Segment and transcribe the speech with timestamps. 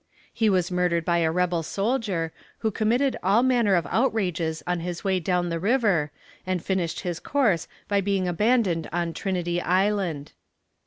[0.33, 2.33] He was murdered by a rebel soldier,
[2.65, 6.09] who committed all manner of outrages on his way down the river,
[6.43, 10.31] and finished his course by being abandoned on Trinity Island.